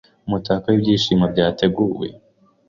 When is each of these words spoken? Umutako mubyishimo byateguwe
Umutako 0.27 0.65
mubyishimo 0.73 1.25
byateguwe 1.33 2.07